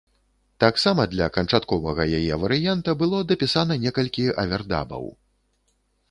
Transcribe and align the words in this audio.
Таксама 0.61 1.01
для 1.09 1.25
канчатковага 1.35 2.07
яе 2.19 2.35
варыянта 2.43 2.95
было 3.01 3.19
дапісана 3.33 3.77
некалькі 3.83 4.25
авердабаў. 4.45 5.05